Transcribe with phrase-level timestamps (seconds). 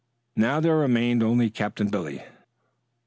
[0.35, 2.23] Now there remained only Captain Billy.